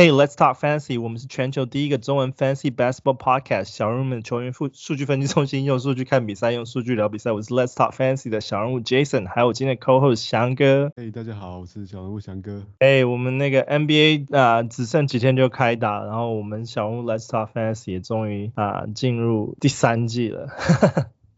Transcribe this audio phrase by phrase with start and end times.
[0.00, 0.98] Hey, let's talk fantasy.
[0.98, 3.64] 我们是全球第一个中文 fantasy basketball podcast。
[3.64, 7.32] 小人物们球员数数据分析中心，用数据看比赛，用数据聊比赛。
[7.32, 10.90] 我是 Let's talk fantasy 的小人物 Jason，还有我今天的 co-host 翔哥。
[10.96, 12.62] Hey，大家好，我是小人物翔哥。
[12.78, 20.48] 哎，我们那个 NBA 啊、呃，只剩几天就开打，然后我们小人物 Let's talk fantasy 也终于啊进入第三季了。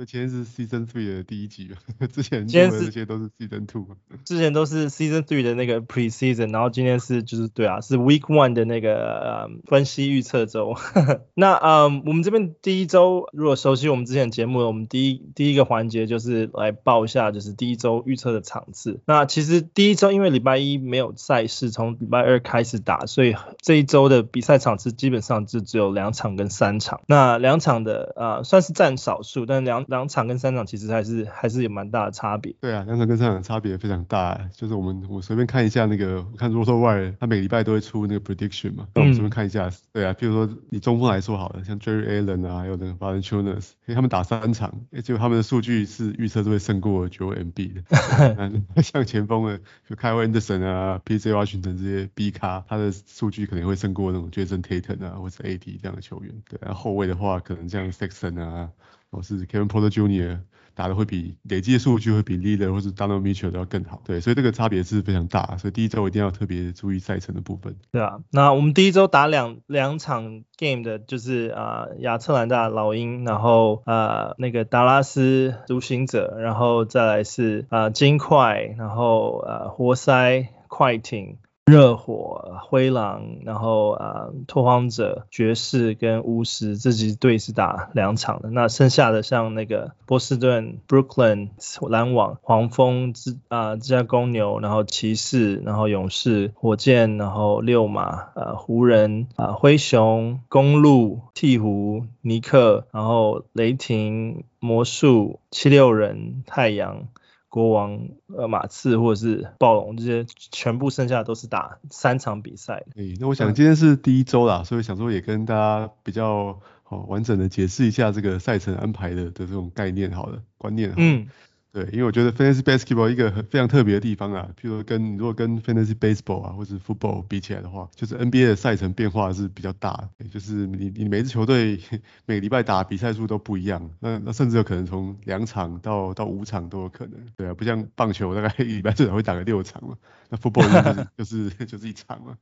[0.04, 1.76] 今天是 Season Three 的第一集了，
[2.08, 3.86] 之前今天这些都是 Season Two。
[4.24, 10.76] 之前都是 Season Three 的那个 Pre-season，然后今天是就是对啊，是 Week One 的那个、呃、分析预测周。
[11.34, 19.00] 那嗯、呃，我们这边第一周，如果熟悉我们之前节目，我们第一第一个环节就是来报一下，就是第一周预测的场次。
[19.06, 27.02] 那其实第一周因为礼拜一没有赛事，从礼拜二开始打，所以这一周的比赛场次基本上就只有两场跟三场。
[27.06, 32.54] 那两场的啊、呃，算是占少数，但两两场跟三场其实还是还是有蛮大的差别。
[32.60, 34.48] 对啊，两场跟三场差别非常大。
[34.54, 38.88] 就是我们我随便看一下那个，我看 RotoWire，他每个礼拜都会出那个 prediction 嘛。
[38.94, 39.68] 那我们随便看一下。
[39.68, 48.62] 嗯、对啊，譬如说以中锋来说好了，像 Jerry Allen 啊，还有那个 Valanciunas，因为他们打三场，结果他们的数据是预测是会胜过 Joel Embiid 的。
[48.82, 56.32] 像前锋的，就 Kyle Anderson 啊，PJ Washington 这些 B 咖，他的数据可能会胜过那种 Jayson Tatum 啊，或者 AD 这样的球员。
[56.48, 58.70] 对，然后后卫的话，可能像 Sexton 啊。
[59.12, 60.38] 我是 Kevin Porter Jr.
[60.74, 67.76] 打的会比累计的数据会比 Leader 或是 Donovan Mitchell 都要更好，对，所以这个差别是非常大，所以第一周一定要特别注意赛程的部分。
[67.90, 81.36] 对啊，那我们第一周打两两场 game 的就是啊亚特兰大老鹰，然后啊那个达拉斯独行者，然后再来是啊金块，然后啊活塞快艇。
[81.66, 88.50] 热火、灰狼，然后啊，拓荒者、爵士跟巫师这几队是打两场的。
[88.50, 91.50] 那剩下的像那个波士顿、Brooklyn、
[91.88, 107.06] 篮网、黄蜂、芝啊芝加公牛，然后骑士，然后勇士、火箭，然后六马、呃湖人、啊灰熊、公鹿、鹈鹕、尼克，然后雷霆、魔术、七六人、太阳。
[107.52, 112.82] 国王、呃马刺或者是暴龙这些，全部剩下的都是打三场比赛。
[112.96, 121.02] 诶，那我想今天是第一周啦，所以想说也跟大家比较好完整的解释一下这个赛程安排的的这种概念好了，观念好了。
[121.04, 121.28] 嗯。
[121.72, 131.80] 对，因为我觉得 Fantasy Basketball 一个很非常特别的地方啊，譬如说跟如果跟 Fantasy Baseball 啊或者 Football 比起来的话，就是 NBA 的赛程变化是比较大，就是你你每支球队
[132.26, 139.96] 每个礼拜打比赛数都不一样，那那甚至有可能从两场到到五场都有可能，对啊，不像棒球大概一礼拜至少会打个六场嘛，
[140.28, 142.36] 那 Football 就是 就是就是一场嘛。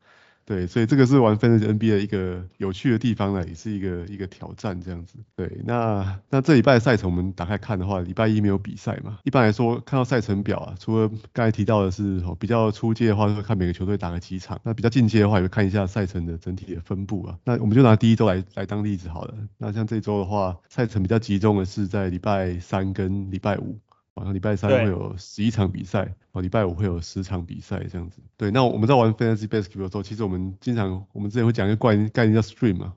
[0.45, 5.15] 对，所以这个是玩 NBA 的一个有趣的地方呢，也是一个一个挑战这样子。
[5.37, 9.19] 对，那那这礼拜的赛程我们打开看的话，礼拜一没有比赛嘛。
[9.23, 14.61] 一般来说，看到赛程表啊，除了刚才提到的是比较初阶的话，会看每个球队打了几场。
[14.65, 17.39] 那比较进阶的话，也会看一下赛程的整体的分布啊。
[17.45, 19.35] 那我们就拿第一周来来当例子好了。
[19.57, 23.79] 那像这周的话，赛程比较集中的是在礼拜三跟礼拜五。
[24.21, 28.21] 好像礼拜三会有十一场比赛，哦，礼拜五会有十场比赛这样子。
[28.37, 32.93] 对，那我们在玩 Fantasy Basketball 的时候，其实我们经常，我们之前会讲一个概念概念叫 Stream 嘛，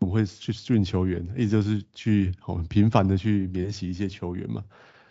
[0.00, 4.64] 我们会去 Stream 球员，意思就是去好频繁的去免洗一些球员嘛。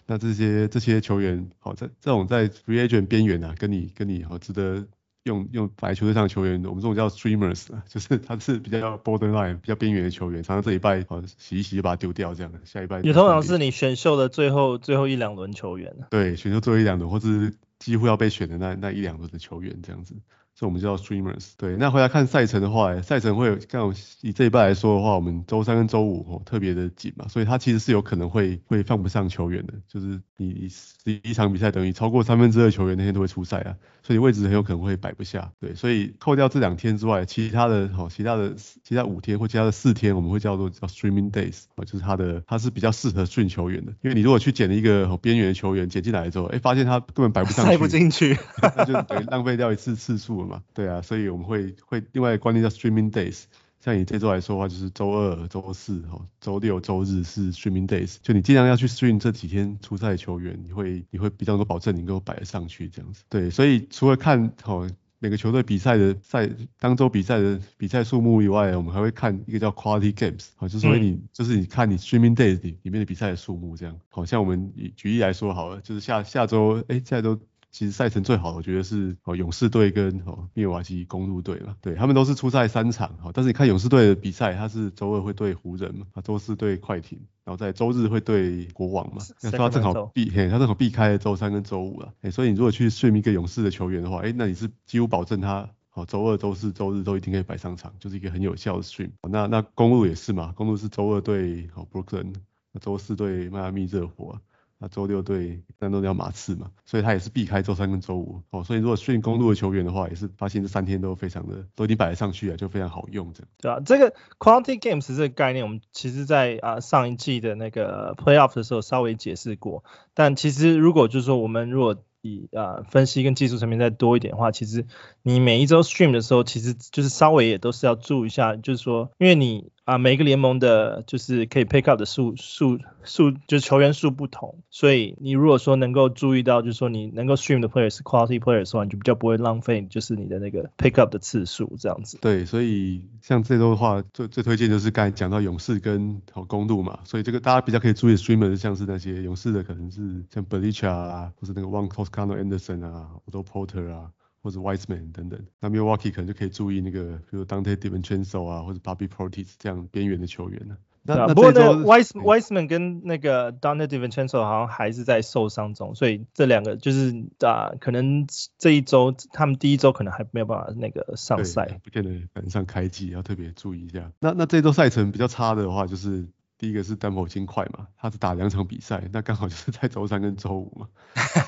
[0.05, 4.85] 那这些这些球员，好在这种在 Free Agent 边缘啊，跟你跟你好值得。
[5.25, 15.95] 用用白球队上的球员，我们这种叫 streamers， 就是他是比较 borderline 比较边缘的球员，常常这一拜哦洗一洗就把它丢掉这样，下一拜也通常是你选秀的最后最后一两轮球员。
[16.09, 20.15] 对，选秀最后一两轮，或是几乎要被选的那那一两轮的球员这样子。
[20.55, 21.53] 所以我们叫 streamers。
[21.57, 35.51] 对，那回来看赛程的话，赛程会有，像以这一半来说的话，我们周三跟周五哦特别的紧嘛，所以它其实是有可能会会放不上球员的，就是你十一场比赛等于超过三分之二球员那天都会出赛啊，所以位置很有可能会摆不下。
[35.59, 50.63] 对，所以扣掉这两天之外，其他的哦，其他的其他五天或其他的四天，我们会叫做叫 streaming days，哦就是它的它是比较适合 stream 球员的，因为你如果去捡了一个哦边缘的球员捡进来之后，哎，发现他根本摆不上去，塞不进去， 那就等于浪费掉一次次数了。
[50.73, 53.43] 对啊，所以我们会会另外一个观念叫 streaming days，
[53.79, 63.23] 像你这周来说的话，就是周二、周四、哈、周六、周日是 streaming days，就你尽量要去 stream 这几天出赛的球员，你会你会比较能够保证你能够摆得上去这样子。
[63.29, 66.49] 对，所以除了看哦每个球队比赛的赛
[66.79, 73.97] 当周比赛的比赛数目以外，我们还会看一个叫 quality games，好，就是说你、嗯、就是你看你 streaming days 里里面的比赛的数目这样。
[74.09, 77.39] 好像我们以举例来说好了，就是下下周哎下周。
[77.73, 95.69] 其实赛程最好的，我觉得是哦勇士队跟哦密尔瓦基公路队了，对他们都是出赛三场，好，但是你看勇士队的比赛，他是周二会对湖人嘛，啊周四对快艇，然后在周日会对国王嘛，那他正好避嘿，他正好避开周三跟周五了，哎，所以你如果去睡一个勇士的球员的话，哎，那你是几乎保证他。
[95.95, 99.11] 好，周二、周四、周日都一定可以摆上场，就是一个很有效的 stream。
[99.29, 102.33] 那那公路也是嘛，公路是周二对好 Brooklyn，
[102.71, 104.41] 那周四对迈阿密热火，
[104.83, 108.41] 那周六对三多鸟马刺嘛，所以他也是避开周三跟周五。
[108.49, 113.47] 哦，所以如果训公路的球员的话，也是发现这三天都非常的都已经摆得上去了，就非常好用这样。
[113.61, 124.85] 对啊，这个 quality games 这个概念，我们其实在啊上一季的那个 playoff 的时候稍微解释过，但其实如果就是说我们如果以啊分析跟技术层面再多一点的话，其实
[125.21, 142.17] 你每一周 stream 的时候，其实就是稍微也都是要注意一下，就是说，因为你啊每一个联盟的，就是可以 pick up 的数数数，就是球员数不同，所以你如果说能够注意到，就是说你能够 stream 的 player 是 quality player 的话，你就比较不会浪费，就是你的那个 pick up 的次数这样子。
[142.21, 154.11] 对，所以像这周的话，最最推荐就是刚才讲到勇士跟好公鹿嘛，所以这个大家比较可以注意 streamer 像是那些勇士的，可能是像 Bjelica 啊，或是那个 One Cos Connor Anderson 啊，Otto Porter 啊，
[154.43, 155.39] 或者 Wiseman 等等。
[155.59, 160.91] 那 Milwaukee 可能就可以注意那个，比如 Dante DiVincenzo 啊，或者 Bobby Portis 这样边缘的球员呢、啊。
[161.05, 174.11] 那、不过呢 Wise Wiseman 跟那个 Dante DiVincenzo 好像还是在受伤中，所以这两个就是啊，可能这一周他们第一周可能还没有办法那个上赛，不见得赶上开季，要特别注意一下。
[174.19, 176.27] 那那这周赛程比较差的话就是。
[176.63, 180.87] 第一个是丹佛金块嘛，他是打两场比赛，那刚好就是在周三跟周五嘛。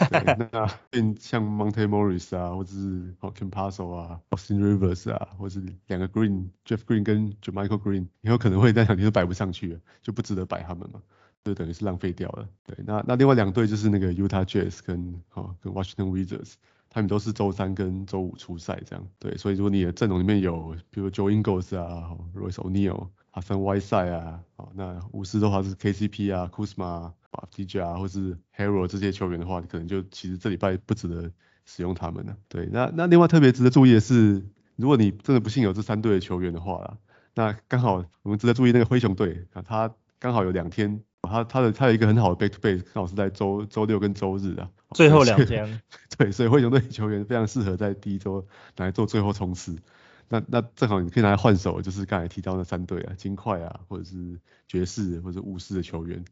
[0.09, 11.01] 对， 那变像 Monte Morris 啊，或者是 Campazzo 啊，Austin Rivers 啊，或者是两个 Green，Jeff Green 跟 JaMychal Green，以后可能会在两天都摆不上去，就不值得摆他们嘛，
[11.45, 12.49] 就等于是浪费掉了。
[12.65, 16.55] 对，那那另外两队就是那个 Utah Jazz 跟哦跟 Washington Wizards，
[16.89, 19.07] 他们都是周三跟周五出赛这样。
[19.17, 23.07] 对，所以如果你的阵容里面有，比如 Joe Ingles 啊，Royce O'Neal。
[23.35, 27.13] 哈森 Whiteside 啊，好，那巫师的话是 KCP 啊，Kuzma 啊
[27.51, 31.29] ，DJ 啊，或是 Harrell 这些球员的话，你可能就其实这礼拜不值得
[31.65, 32.37] 使用他们了。
[32.47, 34.41] 对，那那另外特别值得注意的是，
[34.77, 36.97] 如果你真的不幸有这三队的球员的话啦，
[37.33, 45.81] 那刚好我们值得注意那个灰熊队啊，他刚好有两天，他他的他有一个很好的 back to back，刚好是在周周六跟周日啊，最后两天。
[46.17, 48.47] 对，所以灰熊队球员非常适合在第一周
[48.77, 49.75] 来做最后冲刺。
[50.27, 56.23] 那那正好你可以拿来换手，就是刚才提到那三队啊，金块啊，或者是爵士或者巫师的球员。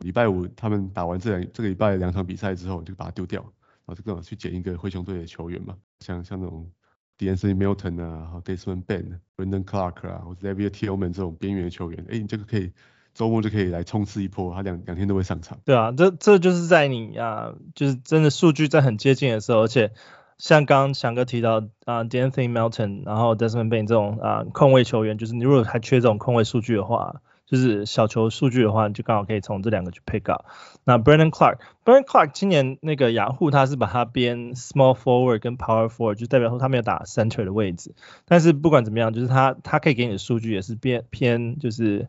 [0.00, 6.68] 礼拜五他们打完这两这个礼拜两场比赛之后，就把它丢掉，然后就更好去捡一个灰熊队的球员嘛，像像那种
[7.16, 12.72] De'Anthony Melton 啊，Desmond Bane、Brandon Clark 啊，或者 Xavier Tillman 这种边缘的球员，哎，你这个可以
[13.14, 15.60] 周末就可以来冲刺一波，他两两天都会上场。
[15.64, 19.92] 对啊，这这就是在你啊，就是真的数据在很接近的时候，而且。
[20.38, 30.46] 像刚刚翔哥提到啊、De'Anthony Melton，然后 Desmond Bane 这种啊、控卫球员，就是你如果还缺这种控卫数据的话，就是小球数据的话，你就刚好可以从这两个去 pick up。
[30.82, 37.94] 那 Brandon Clark，Brandon Clark 今年那个雅虎他是把他编 small forward 跟 power forward，就代表说他没有打 center 的位置。
[38.24, 42.08] 但是不管怎么样，就是他他可以给你的数据也是偏偏就是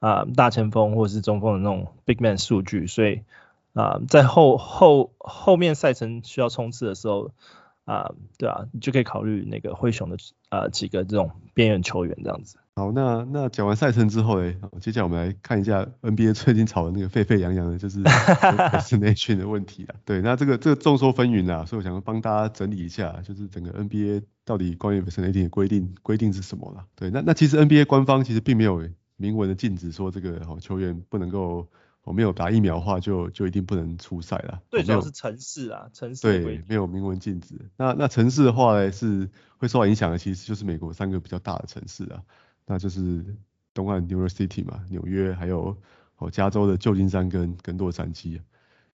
[0.00, 3.22] 啊、大前锋或者是中锋的那种 big man 数据，所以
[3.74, 7.32] 啊、在后后后面赛程需要冲刺的时候。
[7.86, 10.16] 啊，对啊，你就可以考虑那个灰熊的
[10.50, 12.58] 啊几个这种边缘球员这样子。
[12.74, 19.94] 好，那那讲完赛程之后嘞，接下来我们来看一下 NBA 最近炒的那个沸沸扬扬的，就是 vaccination 的问题啊。
[20.04, 26.84] 对，那这个这个众说纷纭啊，所以我想帮大家整理一下，就是整个 NBA 到底关于 vaccination 的规定规定是什么啦。
[26.96, 28.82] 对，那那其实 NBA 官方其实并没有
[29.16, 31.68] 明文的禁止说这个球员不能够。
[32.06, 34.62] 我没有打疫苗的话就，就就一定不能出赛了。
[34.70, 37.56] 对，主要是城市啊，城市对，没有明文禁止。
[37.76, 42.22] 那那城市的话呢，是会受到影响的，其实就是美国三个比较大的城市啊，
[42.64, 43.24] 那就是
[43.74, 45.76] 东岸 New York City 嘛，纽约，还有
[46.18, 48.44] 哦加州的旧金山跟跟洛杉矶啊。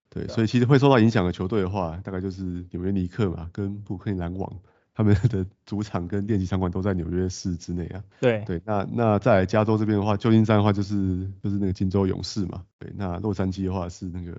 [0.08, 4.50] 对，所以其实会受到影响的球队的话，大概就是纽约尼克嘛，跟布克林篮网。
[4.94, 8.02] 他们的 主场跟练习场馆都在纽约市之内啊。
[8.20, 12.62] 对对，那那在加州这边的话，旧金山的话就是就是那个金州勇士嘛。
[12.78, 14.32] 对，那洛杉矶的话是那个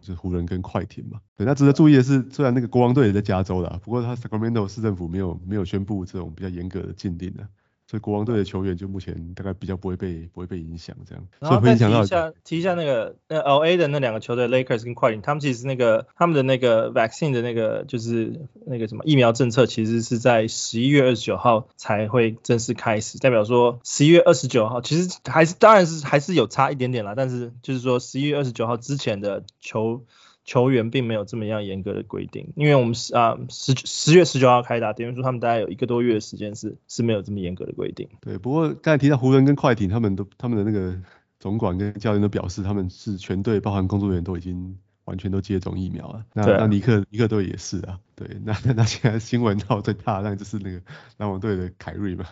[0.00, 1.20] 就是湖人跟快艇嘛。
[1.36, 7.48] 对，那值得注意的是，虽然那个国王队也在加州啦，不过他 Sacramento 市政府没有没有宣布这种比较严格的禁令啊。
[7.86, 30.04] 所以国王队的球员就目前大概比较不会被不会被影响这样，然后再提一下提一下那个那 LA 的那两个球队 Lakers 跟快艇，他们其实那个他们的那个 vaccine 的那个就是那个什么疫苗政策，其实是在十一月二十九号才会正式开始，代表说十一月二十九号其实还是当然是还是有差一点点啦，但是就是说十一月二十九号之前的球。
[30.44, 38.08] 球员并没有这么样严格的规定，因为我们是啊十十月十九号开打，等于说他们大概有一个多月的时间是是没有这么严格的规定。
[38.20, 40.94] 对，不过刚才提到湖人跟快艇，他们都他们的那个
[41.40, 46.24] 总管跟教练都表示，他们是全队包含工作人员都已经完全都接种疫苗了。
[46.34, 50.80] 那那尼克尼克队也是啊，对，那那现在新闻闹最大，那就是那个
[51.16, 52.26] 篮网队的凯瑞嘛，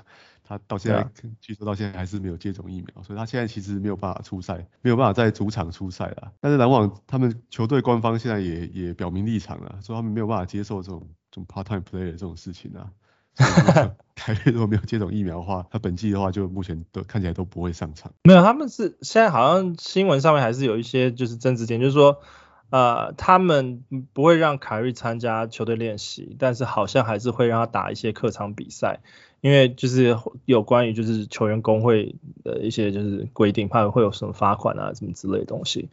[0.52, 1.06] 他到现在
[1.40, 6.32] 据说到现在还是没有接种疫苗，所以他现在其实没有办法出赛，没有办法在主场出赛了。
[6.40, 12.90] 但是篮网他们球队官方现在也也表明立场了，说他们没有办法接受这种这种 part time player 这种事情啊。
[14.14, 18.12] 凯瑞 如果没有接种疫苗的话，他本季的话就目前都看起来都不会上场。
[18.24, 22.20] 没有，他们是现在好像新闻上面还是有一些就是争执点，就是说
[22.68, 23.82] 呃他们
[24.12, 29.00] 不会让凯瑞参加球队练习，但是好像还是会让他打一些客场比赛，
[29.42, 35.90] 因为就是有关于就是球员工会的一些就是规定，怕会有什么罚款啊什么之类的东西，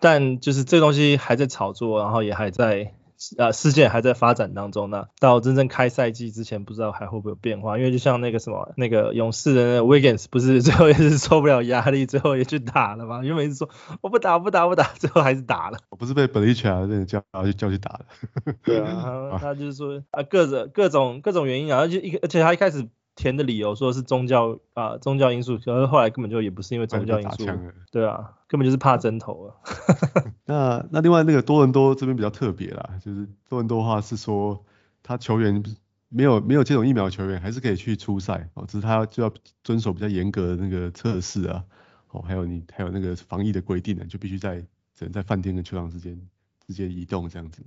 [0.00, 2.94] 但就是这东西还在炒作，然后也还在。
[3.38, 5.06] 呃，事件还在发展当中呢。
[5.20, 7.78] 到真正开赛季之前，不知道还会不会有变化。
[7.78, 13.22] 因为就像那个什么，那个勇士的那个 Wiggins 不是 最后也是受不了压力，最后也去打了吗？
[13.24, 13.68] 因为每次说
[14.00, 15.78] 我不打，不打，不打，最后还是打了。
[15.90, 18.06] 我不是被 Bleacher 那叫就叫去打了。
[18.64, 22.88] 对啊，他，他就是说啊，各种各种各种原因啊，而且一而且他一开始。
[23.14, 27.44] 填的理由说是宗教啊，宗教因素，可是后来根本就也不是因为宗教因素，
[27.90, 29.54] 对啊，根本就是怕针头啊。
[30.46, 34.64] 那那另外那个多伦多这边比较特别啦，就是多伦多的话是说
[35.02, 35.62] 他球员
[36.08, 41.64] 没有没有接种疫苗的球员还是可以去出赛哦，只是他就要遵守比较严格的那个测试啊，
[42.10, 44.60] 哦，还有你还有那个防疫的规定呢，就必须在
[44.94, 46.18] 只能在饭店跟球场之间
[46.66, 47.62] 之间移动这样子。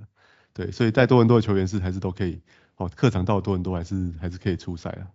[0.53, 2.41] 对，所以在多伦多的球员是还是都可以
[2.77, 5.07] 哦，客场到多伦多还是还是可以出赛啊。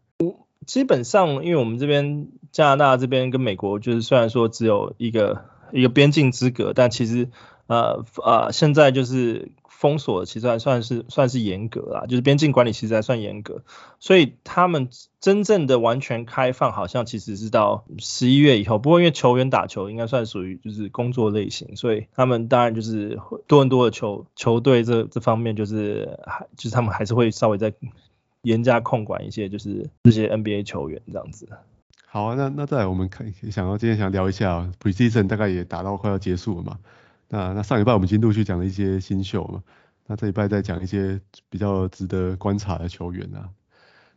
[0.66, 7.28] 基本上，因为我们这边加拿大这边跟美国就是虽然说只有一个一个边境之隔，但其实
[7.66, 13.62] 呃呃现在就是封锁其实还算是算是严格啦，就是边境管理其实还算严格，
[13.98, 18.78] 所以他们真正的完全开放好像其实是到十一月以后。
[18.78, 27.72] 不过因为球员打球应该算属于就是工作类型，所以他们当然就是多伦多的球球队这这方面就是还就是他们还是会稍微在。
[28.42, 31.48] 严加控管一些，就是这些 NBA 球员这样子。
[32.06, 36.78] 好啊，那那再来我们看，想要今天想聊一下 Preseason 大概也打到快要结束了嘛。
[37.28, 39.62] 那那上礼拜我们已经陆续讲了一些新秀嘛，
[40.06, 43.48] 那这礼拜再讲一些比较值得观察的球员啊。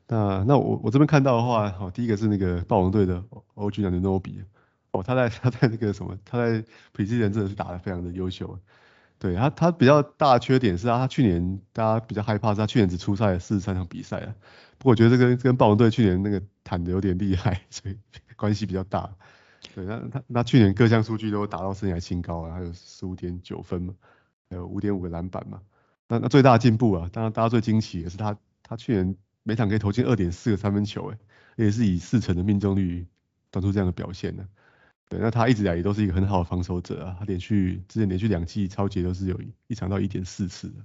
[0.07, 3.23] 那那我我这边看到的话，哦，第一个是那个暴龙队的
[3.55, 4.43] OG Anunoby，
[4.91, 6.63] 哦，他在他在那个什么，他在
[6.95, 8.57] Preseason 真的是打得非常的优秀。
[9.23, 14.35] 对他，他比较大的缺点是啊，他去年大家比较害怕是他去年只出赛了四十三场比赛啊。
[14.77, 17.97] 不过我觉得这跟跟暴龙队去年那个谈的有点厉害， 所以
[18.35, 19.09] 关系比较大。
[19.73, 23.93] 对，那他那去年各项数据都达到生涯新高啊，还有十五点九分嘛，
[24.49, 25.61] 还有五点五个篮板嘛。
[26.09, 31.17] 那那最大的进步啊，当然大家最惊奇的是他他去年每场可以投进二点四个三分球，诶，
[31.63, 33.07] 也是以四成的命中率
[33.51, 34.45] 端出这样的表现呢。
[35.09, 40.75] 对，那他一直以来也都是一个很好的防守者啊，他连续之前连续两季超级都是有一场到一点四次的。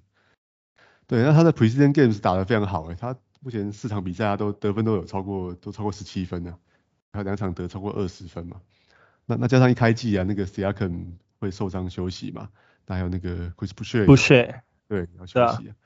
[1.06, 6.58] 对，那他的 Preseason Games 打得非常好诶，他目前四场比赛他都得分都有超过都超过十七分呢，
[7.12, 8.60] 还有两场得超过二十分嘛。
[9.24, 12.50] 那那加上一开季啊，那个 Siakam 会受伤休息嘛，
[12.86, 14.04] 那还有那个 Chris Boucher，
[14.88, 15.76] 对，要休息啊。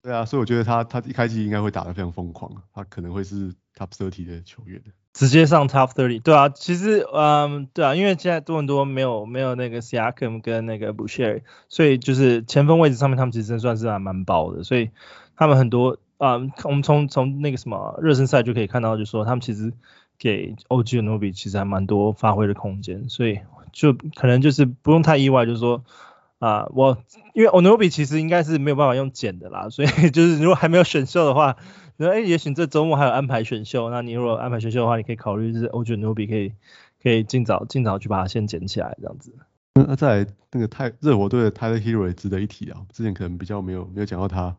[0.00, 4.82] 对啊，所以我觉得他他一开季应该会打得非常疯狂，他可能会是 Top 30的球员。
[5.12, 14.88] 直接上 top thirty，对啊，其实，嗯，对啊，因为现在多伦多没有没有那个 Siakam 跟那个 Boucher，所以就是前锋位置上面他们其实算是还蛮薄的，所以
[15.36, 19.74] 他们很多，嗯，我们从从那个什么热身赛就可以看到，就是说他们其实
[20.18, 23.40] 给 OG Anunoby 其实还蛮多发挥的空间，所以
[23.70, 25.84] 就可能就是不用太意外，就是说，
[26.38, 26.96] 啊，我
[27.34, 31.56] 因为 Anunoby 其实应该是没有办法用捡的啦，所以 就是如果还没有选秀的话。
[31.98, 36.52] 哎，也许这周末还有安排选秀，那你如果安排选秀的话，你可以考虑就是 OG Anunoby 可以
[37.02, 39.34] 可以尽早尽早去把它先捡起来这样子。
[39.74, 44.56] 那、嗯、再来那个泰热火队的 Tyler Herro 也值得一提啊，之前可能比较没有没有讲到他，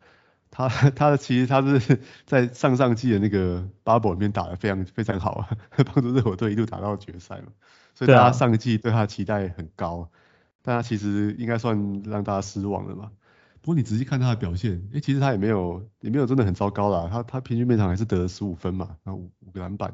[0.50, 5.50] 他他的其实他是 在上上季的那个 Bubble 里面打得非常非常好啊，
[5.94, 7.48] 帮助热火队一路打到决赛嘛，
[7.94, 10.10] 所以大家上个季对他的期待很高，
[10.62, 13.12] 但他其实应该算让大家失望了嘛。
[13.64, 17.08] 不过你仔细看他的表现，诶，其实他也没有也没有真的很糟糕啦。
[17.10, 19.94] 他他平均每场还是得了十五分嘛，然后五五个篮板，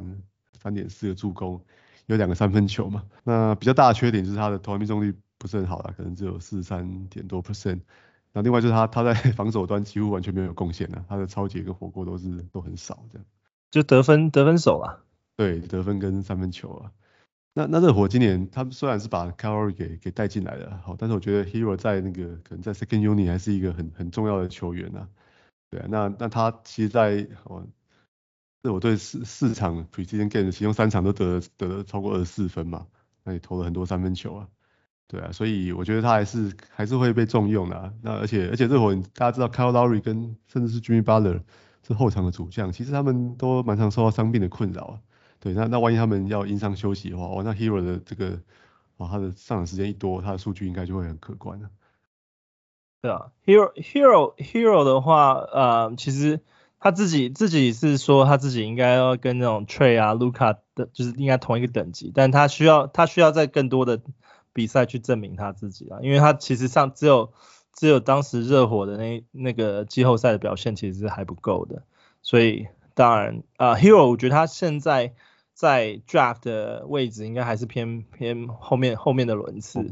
[0.60, 1.62] 三点四个助攻，
[2.08, 3.04] 有两个三分球嘛。
[3.24, 7.82] 那比较大的缺点就是他的投篮命中率不是很好啦，可能只有四十三点多 percent。
[8.34, 13.26] 那另外就是他他在 防守端几乎完全没有贡献啊，他的抄截跟火锅都是都很少这样。
[13.70, 14.98] 就得分得分手啊。
[15.36, 16.92] 对，得分跟三分球啊。
[17.60, 25.10] 那那热火今年他们虽然是把 Kyle Lowry 给给带进来了，好，但是我觉得 Hero 在那个可能在 Second Unit 还是一个很很重要的球员啊。
[25.70, 27.68] 对啊，那那他其实在哦，
[28.62, 32.88] 热火队四四场 Preseason Game，其中三场都得得了超过二十四分嘛，
[33.26, 34.48] 那也投了很多三分球啊。
[35.10, 37.94] 对啊，所以我觉得他还是还是会被重用的啊。
[38.02, 41.42] 那而且而且热火大家知道 Kyle Lowry 跟甚至是 Jimmy Butler
[41.86, 45.02] 是后场的主将，其实他们都蛮常受到伤病的困扰啊。
[45.40, 48.40] 对，那那万一他们要因伤休息的话，哦，那 Hero 的这个
[48.98, 51.70] 哦他的上场时间一多，他的数据应该就会很可观了。
[53.02, 56.42] 对啊，Hero Hero Hero 的话，呃，其实
[56.80, 64.02] 他自己自己是说他自己应该要跟那种 Trey 啊、Luka 的，就是应该同一个等级，但他需要他需要在更多的。
[64.52, 67.32] 比赛去证明他自己啊，因为他其实上只有
[67.72, 71.84] 只有当时热火的那那个季后赛的表现其实是还不够的，
[72.24, 75.14] 所以当然啊、，Hero 我觉得他现在
[75.60, 79.86] 在 Draft 的位置应该还是偏偏后面后面的轮次，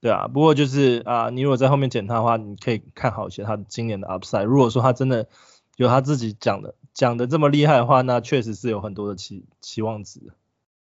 [0.00, 4.42] 对啊，不过就是啊、呃，你如果在后面捡他的话，你可以看好一些他今年的 Upside。
[4.42, 5.28] 如果说他真的
[5.76, 10.32] 有他自己讲的讲的这么厉害的话，那确实是有很多的期期望值。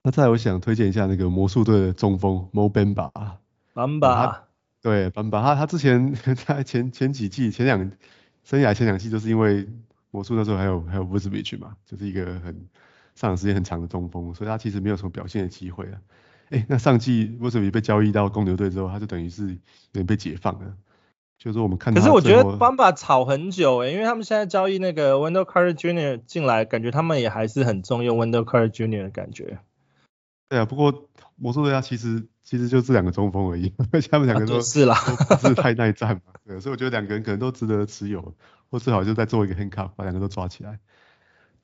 [0.02, 3.10] 那再来我想推荐一下那个魔术队的中锋 Mo Bamba。
[3.72, 4.40] Bamba。
[4.82, 6.12] 对，Bamba，他他之前
[6.44, 7.90] 在前前几季前两
[8.44, 9.66] 生涯前两季就是因为
[10.10, 12.68] 魔术那时候还有还有 Vucevic 嘛，就是一个很
[13.16, 15.98] 上场时间很长的中锋，所以他其实没有什么表现的机会啊。
[16.50, 19.58] 哎，那上季 Vucevic 被交易到公牛队之后，他就等于是有
[19.92, 20.76] 点被解放了。
[21.38, 26.20] 就是说我们看他，可是我觉得 Bamba 炒很久哎、欸，因为他们现在交易那个 Wendell Carter Jr.
[26.24, 29.02] 进来，感觉他们也还是很重用 Wendell Carter Jr.
[29.02, 29.58] 的感觉。
[30.48, 34.96] 对啊，不过魔术队他其实其实就这两个中锋而已， 而且他们两个都、啊、是啦，
[35.28, 38.34] 都不是太耐战嘛，对，所以我觉得两个人可能都值得持有，
[38.70, 40.78] 或最好就再做一个 handcuff，把两个都抓起来。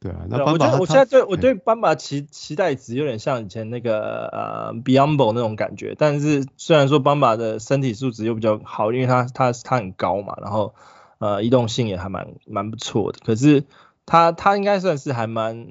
[0.02, 10.74] 对啊，那我觉得我现在对我对斑马期期待值有点像以前那个呃 Biyombo 那种感觉，但是虽然说斑马的身体素质又比较好，因为他他他很高嘛，然后
[11.18, 13.64] 呃移动性也还蛮蛮不错的，可是
[14.04, 15.68] 他他应该算是还蛮。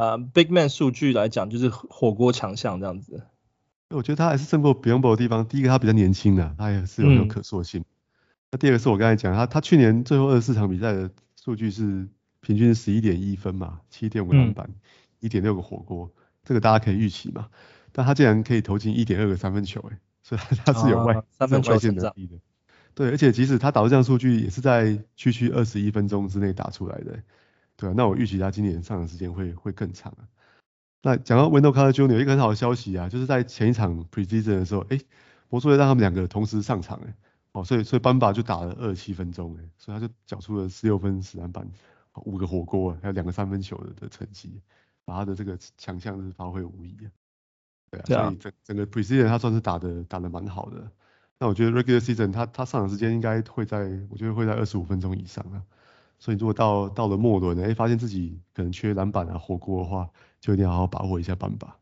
[0.00, 3.24] 呃、uh,，Big Man 数据来讲，就是火锅强项这样子。
[3.90, 7.84] 我觉得他还是胜过 Biyombo 的地方，第一个他比较年轻的，他也是有有可塑性。
[8.52, 12.06] 那、嗯、第二个是我刚才讲，他他去年最后二十四场比赛的数据是
[12.48, 14.70] 平均十一点一分嘛，七点五个篮板，
[15.20, 16.10] 一点六个火锅，
[16.44, 17.50] 这个大家可以预期嘛。
[17.92, 22.38] 但他竟然可以投进一点二个三分球，哎，所以他 是有外、哦、三分球外线能力的。
[22.94, 27.22] 对，而且即使他打出这样数据，也是在区区二十一分钟之内打出来的。
[27.76, 30.24] 对啊，那我预期他今年上场时间会会更长啊。
[31.02, 32.18] 那讲到 Wendell Carter Jr.
[32.18, 34.98] 一个很好的消息啊，就是在前一场 Preseason 的时候，哎，
[35.50, 37.14] 魔术队让他们两个同时上场，哎，
[37.52, 41.68] 哦，所以所以班巴就打了二十七分钟，哎，所以他就缴出了十六分、十篮板、
[42.24, 44.60] 五个火锅，还有两个三分球的的成绩，
[45.04, 47.10] 把他的这个强项是发挥无疑啊。
[47.90, 50.90] 对啊，对啊，所以整整个 Preseason 他算是打的打的蛮好的。
[51.38, 53.78] 那我觉得 Regular Season 他他上场时间应该会在，
[54.10, 55.62] 我觉得会在二十五分钟以上啊。
[56.18, 61.76] 所以如果到到了末轮，哎，发现自己可能缺篮板啊、火锅的话，就一定要好好把握一下板吧。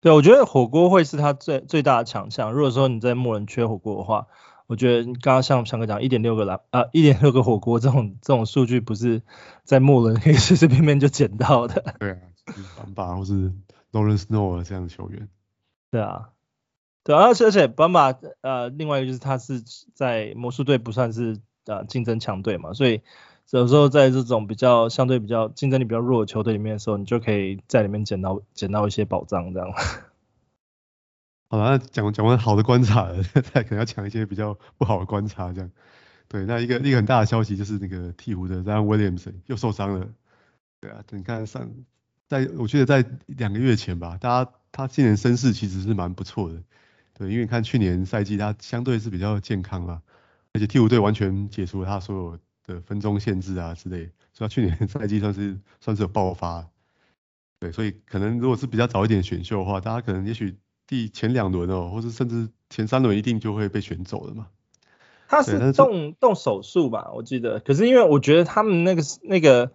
[0.00, 2.52] 对，我觉得火锅会是他最最大的强项。
[2.52, 4.28] 如果说你在末轮缺火锅的话，
[4.68, 9.22] 我觉得刚刚像强哥讲，一点六个篮啊，一点六个火锅这种这种数据，不是
[9.64, 11.96] 在末轮可以随随便便就捡到的。
[11.98, 12.18] 对啊，
[12.76, 13.52] 班巴或是
[13.90, 15.28] Laurence Snow 这样的球员。
[15.90, 16.28] 对啊，
[17.02, 19.60] 对啊，而且而且班巴呃，另外一个就是他是
[19.94, 23.00] 在魔术队不算是呃竞争强队嘛，所以。
[23.50, 29.70] 有时候在这种比较相对比较竞争力比较弱的球队里面的时候，你就可以在里面捡到捡到一些宝藏这样。
[31.48, 35.70] 好了，那讲讲完好的观察了， 再可能要讲一些比较不好的观察这样。
[36.28, 40.08] 对，那一个一个很大的消息就是那个鹈鹕的 r a n Williams 又受伤了。
[40.80, 41.70] 对啊，你看上
[42.28, 46.62] 在我觉得在两个月前吧，大家他今年身世其实是蛮不错的。
[47.14, 50.02] 对，因为你看去年赛季他相对是比较健康啦，
[50.52, 52.38] 而且鵜鹕队完全解除了他所有。
[52.68, 56.68] 的分钟限制啊之类，所以他去年赛季算是算是有爆发，
[57.58, 60.54] 对，所以可能如果是比较早一点选秀的话，大家可能也许
[60.88, 64.48] 第前两轮哦，或者甚至前三轮一定就会被选走了嘛。
[65.28, 67.60] 他是动动手术吧，我记得。
[67.60, 69.70] 可是因为我觉得他们那个那个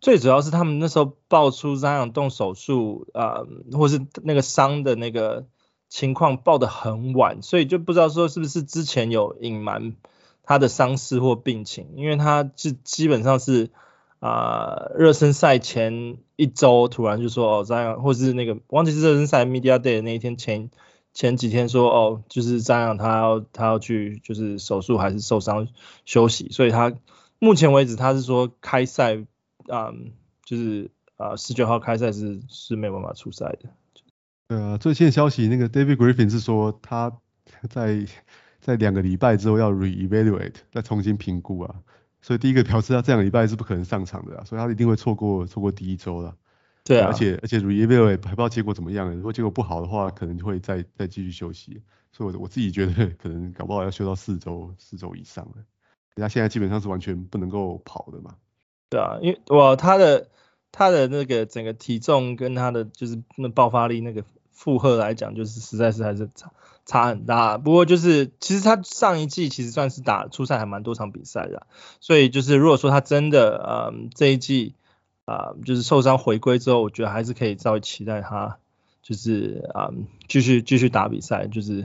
[0.00, 3.40] 最主要是他们那时候爆出这样动手术啊、
[3.72, 5.46] 呃，或是那个伤的那个
[5.88, 9.96] 情况爆得很晚，所以就不知道说是不是之前有隐瞒。
[10.50, 13.68] 他的伤势或病情，因为他是基本上是
[14.20, 20.70] 啊热身赛前一周突然就说哦这样，或是那个忘记是热身赛 media day 的那一天前
[21.12, 25.68] 前几天说哦就是这样，他要他要去就是手术还是受伤
[26.04, 26.94] 休息，所以他
[27.38, 29.18] 目前为止他是说开赛
[29.68, 29.92] 啊、
[30.44, 33.70] 就是啊十九号开赛是是没有办法出赛的。
[34.48, 37.18] 对啊，最新的消息那个 David Griffin 是说他
[37.70, 38.06] 在。
[38.60, 41.76] 在两个礼拜之后要 re-evaluate 再重新评估啊，
[42.28, 46.36] 所以第一个表示他这两个礼拜是不可能上场的啊，所以他一定会错过错过第一周了。
[46.84, 51.80] 对啊，而且而且还不知道结果怎么样，如果结果不好的话，可能就会再再继续休息。
[52.12, 55.52] 所以我我自己觉得可能搞不好要休到四周四周以上了。
[56.16, 58.34] 他现在基本上是完全不能够跑的嘛。
[58.90, 60.28] 对啊，因为哇他的
[60.70, 64.22] 他的那个整个体重跟他的就是那爆发力那个
[64.58, 66.50] 负荷来讲，就是实在是还是差
[66.84, 67.56] 差很大。
[67.58, 71.66] 不过就是其实他上一季其实算是打出赛还蛮多场比赛的，
[72.00, 74.74] 所以就是如果说他真的嗯这一季。
[75.30, 78.56] 啊、就是受伤回归之后，我觉得还是可以稍微期待他，
[79.02, 79.90] 就是啊，
[80.26, 81.84] 继、续继续打比赛，就是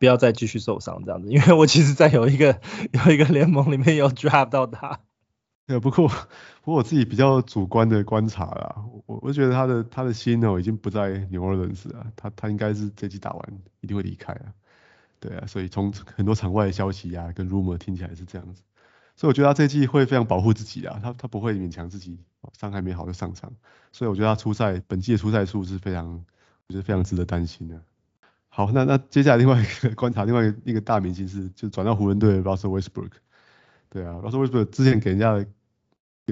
[0.00, 1.28] 不要再继续受伤这样子。
[1.28, 2.58] 因为我其实，在有一个
[2.90, 4.98] 有一个联盟里面有 draft 到他。
[5.66, 14.54] 对，不过不过我自己比较主观的观察啦，我我觉得他的他的心呢，已经不在 New Orleans 了，他他应该是这季打完一定会离开啊。
[15.18, 18.62] 对啊，所以从很多场外的消息啊，跟 rumor 听起来是这样子。
[19.16, 22.16] 所以我觉得他这季会非常保护自己啊，他他不会勉强自己，
[22.56, 23.52] 伤还没好就上场。
[23.90, 26.24] 所以我觉得他出赛本季的出赛数是非常，
[26.68, 27.80] 我觉得非常值得担心的。
[28.48, 33.12] 好，那那接下来另外一个观察，另外一个大明星是就转到湖人队的 Russell Westbrook。
[33.88, 35.46] 对啊，Russell Westbrook 之前给人家的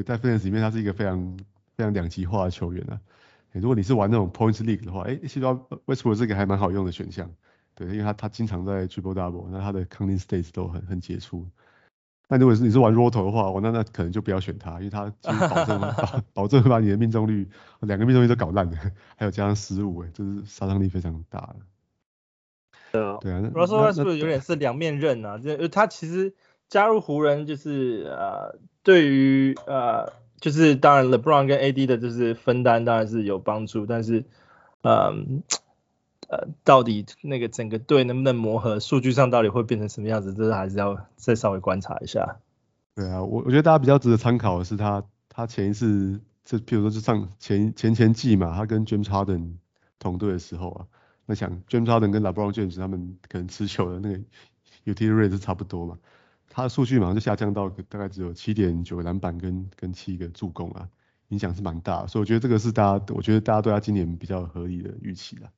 [0.02, 1.36] 在 Fans 里面，他是一个非常
[1.76, 3.00] 非常两极化的球员啊。
[3.52, 7.30] 如果你是玩那种 Points League 的话，哎，其实 Westbrook 是个还蛮好用的选项。
[7.76, 11.48] 对，因为他他经常在 Triple Double，那他的 Counting Stats 都很很杰出。
[12.26, 17.48] 那如果是你是玩 Roto 的话，我那那可能就不要选他，因为他几乎保证 保保证会把你的命中率
[17.80, 18.76] 两个命中率都搞烂的，
[19.16, 21.56] 还有加上失误，哎，就是杀伤力非常大的。
[22.92, 25.38] 对啊，对啊，Russell 是不是有点是两面刃啊？
[25.38, 26.34] 就他其实
[26.68, 34.24] 加入湖人就是呃，对于呃，就是当然 LeBron 跟 AD 的就是分担当然是有帮助，但是
[34.82, 35.14] 呃。
[36.26, 42.38] 呃，到底那个整个队能不能磨合，数据上到底会变成什么样子，这个还是要再稍微观察一下。
[42.94, 49.56] 对啊，我我觉得大家比较值得参考的是他，他前一次，就譬如说就上前前前季嘛，他跟 James Harden
[49.98, 50.86] 同队的时候啊，
[51.26, 54.18] 那想 James Harden 跟 LeBron James 他们可能持球的那个
[54.86, 55.98] utility rate 是差不多嘛，
[56.56, 60.88] 他的数据马上就下降到大概只有七点九个篮板跟跟七个助攻啊，
[61.30, 65.50] 影响是蛮大，所以我觉得这个是大家，我觉得大家对他今年比较合理的预期啦。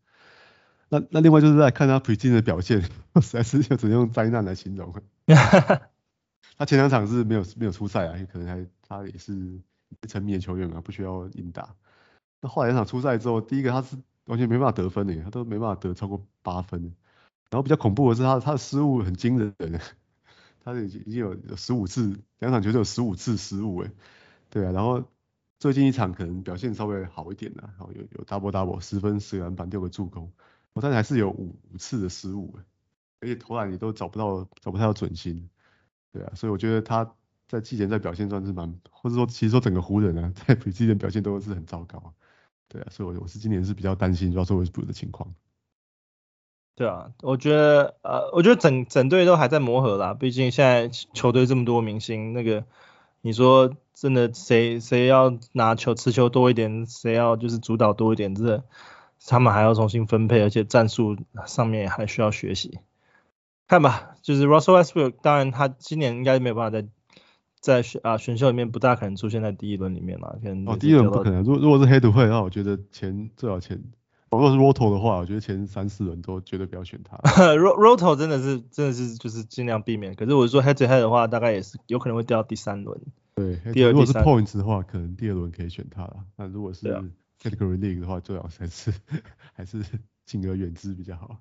[0.88, 2.82] 那那另外就是在看他 preseason 的表现，
[3.12, 4.94] 我实在是就只能用灾难来形容。
[6.56, 9.60] 他前两场是没有没有出赛啊，可能还他也是
[10.08, 11.74] 沉迷的球员嘛，不需要硬打。
[12.40, 16.80] 那后来两场出赛之后，第一个他是完全没办法得分的，他都没办法得超过八分。
[17.50, 19.80] 然后比较恐怖的是他他的失误很惊人，
[20.66, 23.92] 他已经已经有有十五次两场球就有十五次失误哎，
[24.50, 25.04] 对啊，然后
[25.60, 30.32] 最近一场可能表现稍微好一点了，然后有有 double double 十分十个篮板六个助攻。
[30.72, 32.58] 我但是还是有五五次的失误，
[33.20, 35.48] 而且投篮你都找不到，找不太到准心，
[36.12, 37.14] 对啊，所以我觉得他
[37.46, 42.12] 在季前赛表现算是蛮，或者说其实说整个湖人啊，在比季前表现都是很糟糕，
[42.66, 45.32] 对啊，所以我我是今年是比较担心 Russell Westbrook 的情况。
[46.76, 52.64] 对啊，我觉得呃，我觉得整整队都还在磨合啦，毕竟现在球队这么多明星，那个
[53.22, 58.62] 你说真的谁谁要拿球持球多一点，谁要就是主导多一点，这。
[59.28, 62.78] 他们还要重新分配，而且战术上面还需要学习。
[63.66, 66.86] 看吧，就是 Russell Westbrook，当然他今年应该没有办法在
[67.58, 70.34] 在选啊选秀里面不大可能出现在第一轮里面嘛。
[70.40, 71.42] 可能哦，第一轮不可能。
[71.42, 73.82] 如果如果是黑土会的话，我觉得前最好前，
[74.36, 77.16] 如果是 Roto 的话，我觉得前三四轮都绝对不要选他。
[77.56, 80.14] Roto 真的是真的是就是尽量避免。
[80.14, 83.00] 可是我说 Head to Head 的话，大概也是有可能会掉到第三轮。
[83.34, 86.16] 对，第二，如果是 Points 的话，可能第二轮可以选他了。
[86.36, 86.86] 那如果是
[87.42, 88.92] Category League 的话，最好还是
[89.54, 89.82] 还是
[90.24, 91.36] 敬而远之比较好。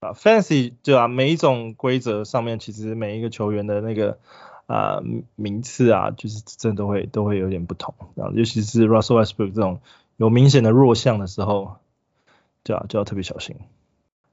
[0.00, 4.18] 啊，Fantasy 对啊，每一种规则上面，其实每一个球员的那个
[4.66, 5.04] 啊、呃、
[5.36, 7.94] 名次啊，就是真的都会都会有点不同。
[8.16, 9.80] 然后尤其是 Russell Westbrook 这种
[10.16, 11.76] 有明显的弱项的时候，
[12.62, 13.56] 对啊，就要特别小心。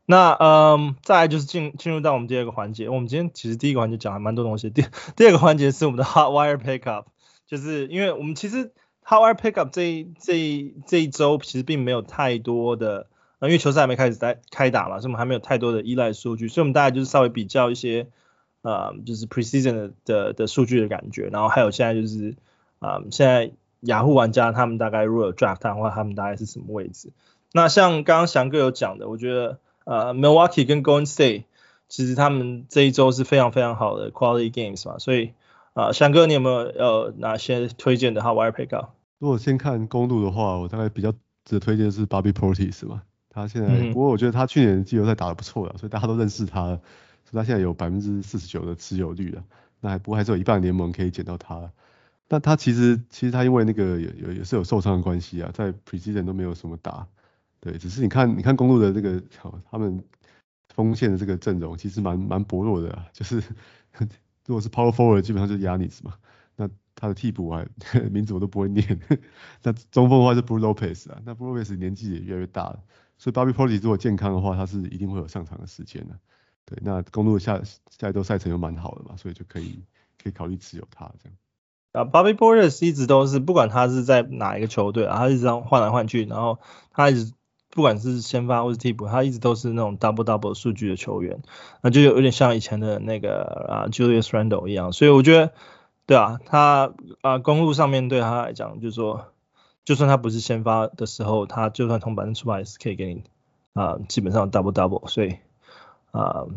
[0.06, 2.90] 那嗯，再来就是进进入到我们第二个环节。
[2.90, 4.86] 我们今天其实第一个环节讲还蛮多东西，第
[5.16, 7.06] 第二个环节是我们的 Hot Wire Pickup，
[7.46, 8.72] 就是因为我们其实。
[9.10, 13.08] Hotwire Pickup 这一这一这一周其实并没有太多的，
[13.40, 18.10] 因为球赛还没开始在开打嘛，所以我们还没有太多的依赖数据，所以我们大概就是稍微比较一些，
[18.64, 22.36] 呃，就是 Preseason 的的的数据的感觉，然后还有现在就是，
[22.80, 27.14] 啊、呃，现在雅虎玩家他们大概如果有 Draft 的话，他们大概是什么位置？
[27.54, 31.44] 那像刚刚翔哥有讲的，我觉得，呃，Milwaukee 跟 Golden State
[31.88, 35.32] 其实他们这一周是非常非常好的 Quality Games 嘛，所以，
[35.74, 38.90] 啊、呃，翔哥你有没有呃哪些推荐的 Hotwire Pickup？
[39.20, 41.12] 如果先看公路的话，我大概比较
[41.46, 49.44] 值得推荐的是 Bobby Portis 嘛，他现在、嗯、不过我觉得他去年季后赛打得不错了，所以大家都认识他，所以他现在有百分之四十九的持有率了，
[49.80, 51.72] 那还不过还是有一半联盟可以捡到他，
[52.28, 57.08] 但他其实其实他因为那个有有也是有受伤的关系啊，在 preseason 都没有什么打，
[57.68, 59.22] 对，只是你看你看公路的这个
[59.70, 60.02] 他们
[60.74, 63.44] 锋线的这个阵容其实蛮蛮薄弱的啊，就是
[64.48, 66.14] 如果是 power forward 基本上就是 Giannis 嘛，
[66.56, 67.66] 那他的替补啊
[68.10, 69.00] 名字我都不会念，
[69.64, 72.80] 那中锋的话是 Brook Lopez 啊，那 Brook Lopez 年纪也越来越大了，
[73.18, 76.18] 所以 Bobby Portis 如果健康的话，他是一定会有上场的时间的，
[76.66, 79.82] 对，那公路下下一周赛程又蛮好的嘛，所以就可以
[80.24, 81.38] 可以考虑持有他这样。
[81.94, 86.60] 啊，Bobby Portis 一直都是，不管他是在哪一个球队啊，他一直这样换来换去，然后
[86.92, 87.34] 他一直
[87.78, 91.44] 不管是先发或是替补，他一直都是那种 double double 数据的球员，
[91.84, 95.54] 那就有有点像以前的那个啊 Julius Randle 一样，所以我觉得，
[96.08, 99.28] 对啊，他啊公路上面对他来讲，就是说，
[99.86, 103.22] 就算他不是先发的时候，他就算从板凳出来也是可以给你
[103.74, 105.38] 啊基本上 double double，所以
[106.10, 106.48] 啊，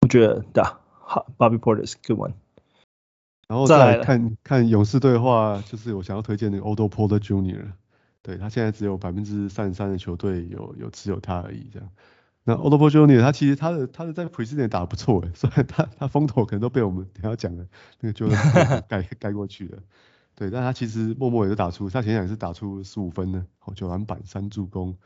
[0.00, 2.32] 我觉得对啊，好，Bobby Portis good one。
[3.46, 7.68] 然后再来看看勇士队的话，就是我想要推荐那个 Otto Porter Jr.，
[8.22, 11.88] 对，他现在只有百分之三十三的球队有有持有他而已，这样。
[12.44, 13.20] 那 Otto Porter Jr.
[13.20, 17.66] 他其实他的他的在 Preseason 打得不错诶， 虽然他他风头可能都被我们等下讲的
[18.00, 18.28] 那个就
[18.88, 19.78] 盖盖过去了，
[20.34, 24.96] 对，但他其实默默也是打出，他前两也是打出十五分的，九篮板三助攻，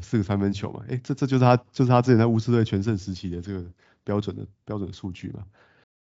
[0.00, 3.64] 四个三分球嘛，诶，这这就是他就是他之前在巫师队全盛时期的这个
[4.04, 5.44] 标准的标准数据嘛。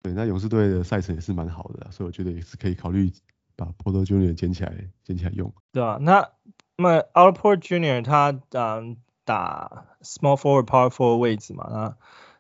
[0.03, 3.13] 对，那勇士队的赛程也是蛮好的，所以我觉得也是可以考虑
[3.57, 4.73] 把 Porter Junior 捡起来，
[5.05, 5.53] 捡起来用。
[5.73, 6.31] 对啊，那
[6.77, 11.97] 那 Otto Porter Junior 他嗯打 Small Forward Power Forward 位置嘛，那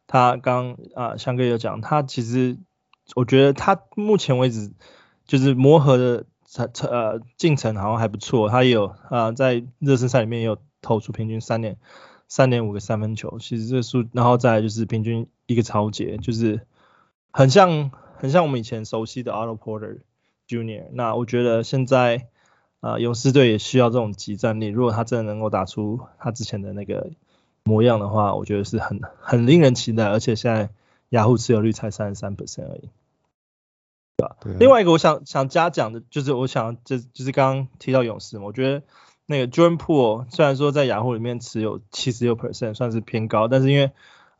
[0.07, 2.59] 他刚啊翔哥有讲，他其实
[3.14, 4.72] 我觉得他目前为止
[5.27, 11.79] 就是磨合的成呃进程好像还不错，他也有啊在热身赛里面也有投出平均三点
[12.29, 16.66] 三点五个三分球，其实这数，然后再就是平均一个超截，就是。
[17.37, 20.03] 很像很像我们以前熟悉的 Otto Porter
[20.48, 20.85] Junior。
[20.92, 22.28] 那我觉得现在
[22.80, 24.66] 啊、呃、勇士队也需要这种即战力。
[24.66, 27.11] 如果他真的能够打出他之前的那个
[27.62, 30.07] 模样的话，我觉得是很很令人期待。
[30.07, 30.70] 而且现在
[31.11, 32.90] 雅虎持有率才三十三 percent 而已，
[34.16, 34.37] 对吧？
[34.40, 34.54] 对。
[34.54, 38.83] 另外一个我想想加讲的就是，我想就就是刚刚提到勇士嘛，我觉得
[39.26, 43.92] 那个 Jordan Poole 虽然说在雅虎里面持有七十六 percent 算是偏高，但是因为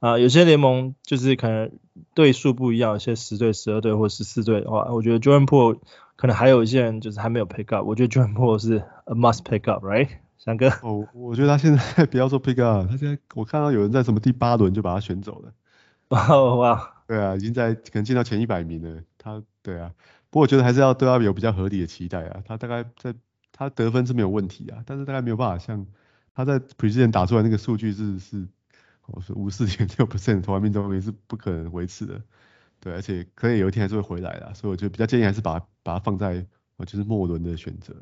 [0.05, 1.73] 啊、呃，有些联盟就是可能
[2.13, 5.79] 队数不一样，有些十队、十二队或十四队的话，我觉得 Jordan Poole
[6.17, 10.11] 可能还有一些人就是还没有 pick up，我觉得 Jordan Poole 是 a must pick up，right？
[10.37, 10.69] 翔哥？
[10.83, 15.55] 哦，我觉得他现在 不要说 pick up，他现在我看到有人在什么第八轮就把他选走了。
[16.09, 16.95] 哇 哇！
[17.09, 19.01] 对啊，已经在可能进到前一百名了。
[19.17, 19.91] 他，对啊，
[20.29, 22.43] 不过我觉得还是要对他有比较合理的期待啊。
[22.47, 23.15] 他大概在
[23.53, 25.87] 他得分是没有问题啊，但是大概没有办法像
[26.35, 28.47] 他在 preseason 打出来那个数据是是。
[29.07, 32.23] 我是五四点六 percent 投篮命中率是不可能维持的，
[32.81, 37.95] 对，而且可能有一天还是会回来的，所以我就比较建议还是把把它放在我就是末轮的选择。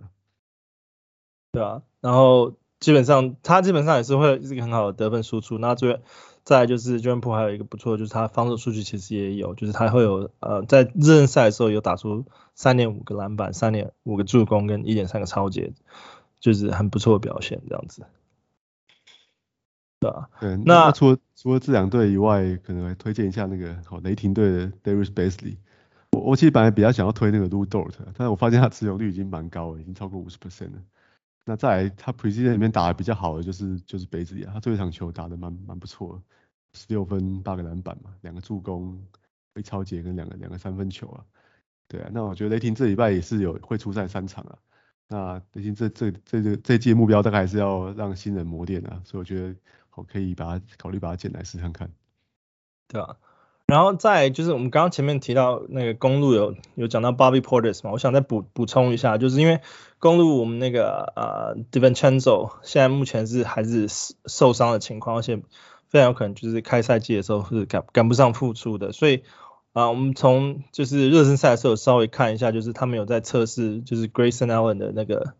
[1.50, 6.00] 对啊，然后基本上他基本上也是会是一个很好的得分输出，那最
[6.44, 15.72] 再就是 j o r n p o 还有一个不错就是他防守数据其实也有，就是他会有呃在热身赛的时候有打出三点五个篮板、三点五个助攻跟一点三个抄截，
[16.40, 18.06] 就是很不错的表现这样子。
[20.02, 25.56] 对啊，对，那除了除了这两队以外，可能还推荐一下那个好雷霆队的 Darius Basley。
[26.10, 30.82] 我我其实本来比较想要推那个 Lu Dort，但是我发现他持有率已经蛮高了，已经超过五十 percent 了。
[31.44, 36.22] 那再来他 Preseason 里面打的比较好的就是就是 Bazley 啊，他最后一场球打的蛮蛮不错的，
[36.78, 39.00] 十六分八个篮板嘛，两个助攻，
[39.52, 41.24] 被抄截跟两个两个三分球啊。
[41.86, 44.58] 对啊，那我觉得雷霆这礼拜也是有会出赛三场啊。
[45.08, 49.54] 那雷霆这这这这这季目标大概还是要让新人磨练啊，所以我觉得。
[49.94, 51.90] 我可以把它考虑把它剪来试看看。
[52.88, 53.16] 对啊，
[53.66, 59.60] 然后再就是我们刚刚前面提到那个公路有有讲到 Bobby Portis 嘛，我想再补补充一下，就是因为
[59.98, 63.86] 公路我们那个呃 DiVincenzo 现在目前是还是
[64.26, 65.36] 受伤的情况，而且
[65.88, 69.22] 非常有可能就是开赛季的时候是赶赶不上复出的，所以
[69.72, 75.32] 啊、我们从就是热身赛的时候稍微看一下，就是他们有在测试就是 Grayson Allen 的那个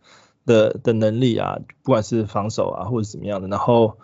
[0.47, 3.99] 的的能力啊，不管是防守啊或者怎么样的，然后。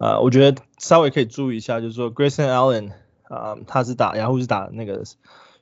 [0.00, 2.92] 啊、呃，我觉得稍微可以注意一下，就是说 Grayson Allen
[3.24, 5.04] 啊、他是打，然后是打那个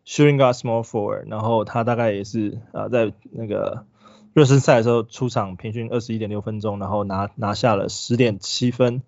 [0.06, 3.84] Shooting Guard Small Forward，然后他大概也是啊、呃，在那个
[4.32, 9.02] 热身赛的时候出场平均二十一点六分钟，然后拿拿下了十点七分，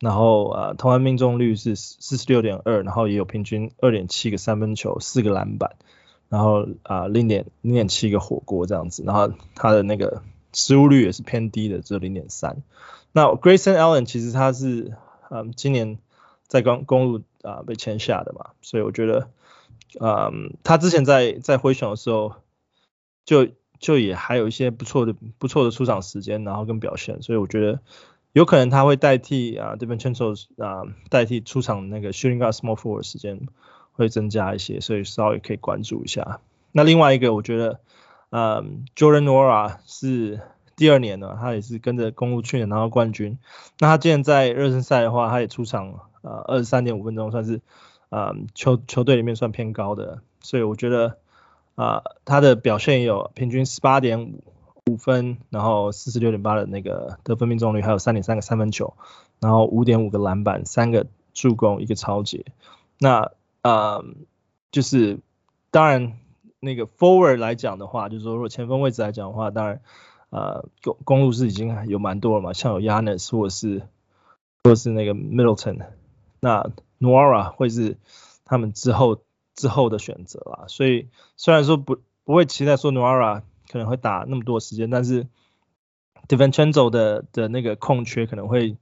[0.00, 5.76] 然后啊，投篮命中率是四十六点二，然后也有平均二点七个三分球，四个篮板，
[6.28, 10.22] 然后啊零点零点七个火锅这样子，然后他的那个
[10.54, 12.62] 失误率也是偏低的，只有零点三。
[13.12, 14.96] 那 Grayson Allen 其实他是
[15.30, 15.98] 嗯今年
[16.46, 19.28] 在公公路啊被签下的嘛，所以我觉得
[20.00, 22.36] 嗯他之前在在灰熊的时候
[23.24, 27.80] 就就也还有一些不错的不错的出场时间，然后跟表现，所以我觉得
[28.32, 33.40] 有可能他会代替啊 DiVincenzo 啊代替出场那个 shooting guard small forward 时间
[33.92, 36.40] 会增加一些，所以稍微可以关注一下。
[36.72, 37.78] 那另外一个我觉得，
[38.34, 40.40] 嗯，Jordan Nora 是
[40.74, 43.38] 第二年了，他也是跟着公鹿去年拿到冠军。
[43.78, 47.60] 那他既然在热身赛的话，他也出场呃二十三点五分钟，算是
[48.08, 51.18] 啊球球队里面算偏高的，所以我觉得。
[51.76, 54.44] 啊、呃，他的表现也有平均十八点五
[54.92, 58.94] 五分，然后四十六点八的那个得分命中率，还有三点三个三分球，
[59.40, 62.44] 然后五点五个篮板，三个助攻，一个抄截。
[63.00, 64.04] 那呃，
[64.70, 65.18] 就是
[65.72, 66.12] 当然
[66.64, 69.80] 那个 forward 来讲的话，就是说如果前锋位置来讲的话，当然
[70.30, 73.82] 呃公公路是已经有蛮多了嘛，像有 Giannis 或者是
[74.64, 75.86] 或者是那个 Middleton，
[76.40, 77.98] 那 Nwora 会是
[78.44, 79.22] 他们之后。
[79.56, 85.28] 之后的选择啦，所以虽然说不不会期待说 Nwora 可能会打那么多时间，但是
[86.26, 88.76] DiVincenzo 的的那个空缺可能会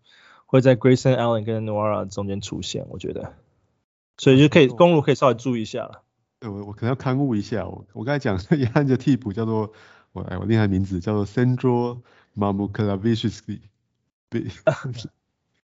[0.46, 3.34] 会在 Grayson Allen 跟 Nwora 中间出现，我觉得，
[4.16, 6.00] 所以就可以公路可以稍微注意一下了。
[6.42, 9.72] 对，我我可能要勘误一下，我我刚才讲一汉 的替补叫做
[10.10, 12.02] 我哎我念他名字叫做 Sandro
[12.36, 13.60] Mamukelashvili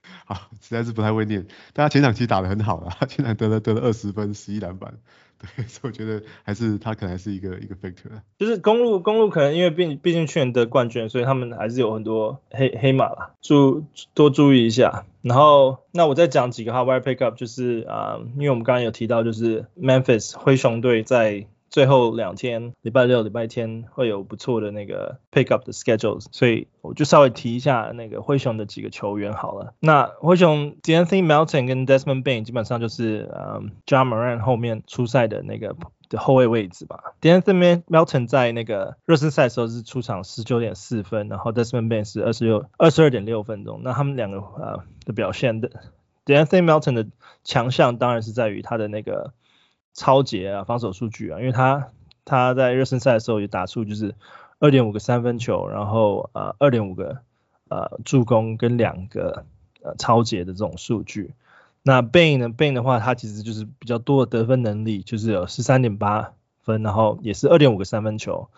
[0.25, 1.47] 好，实在是不太会念。
[1.73, 4.95] 但他前场其实打得很好啦，他前场得了得了二十分，十一篮板。
[5.39, 8.09] 对，所以我觉得还是他可能还是一个一个 factor。
[8.39, 15.05] 就是公路公路可能因为毕毕竟去年得冠军，所以他们还是有很多黑黑马啦，注多注意一下。
[15.21, 21.47] 然后那我再讲几个哈 wire pickup，就是啊、因为我们刚刚有提到，就是 Memphis 灰熊队在。
[21.77, 29.75] 最后两天，礼拜六、礼拜天会有不错的那个 pick up 的 schedules，所以我就稍微提一下那个灰熊的几个球员好了。
[29.81, 35.77] 那灰熊 D'Anthony Melton 跟 Desmond Bane 基本上就是嗯 Ja Morant 后面出赛的那个
[36.09, 37.13] 的后卫位置吧。
[37.21, 43.83] D'Anthony Melton 在那个热身赛的时候是出场十九点四分，然后 Desmond Bane 是二十六二十二点六分钟。
[43.85, 45.71] 那他们两个呃的表现的
[46.25, 47.07] D'Anthony Melton 的
[47.45, 49.35] 强项当然是在于他的那个。
[49.97, 51.89] 超节啊，防守数据啊，因为他
[52.27, 54.15] 他在热身赛的时候也打出就是
[54.59, 57.19] 二点五个三分球，然后呃二点五个
[57.69, 59.47] 呃助攻跟两个
[59.83, 61.33] 呃超节的这种数据。
[61.83, 66.33] 那 Bane 呢，Bane 的话，他其实就是比较多的得分能力，就是有十三点八
[66.63, 68.49] 分，然后也是二点五个三分球，